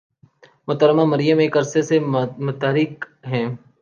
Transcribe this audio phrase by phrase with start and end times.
[0.67, 1.99] محترمہ مریم ایک عرصہ سے
[2.45, 3.45] متحرک ہیں۔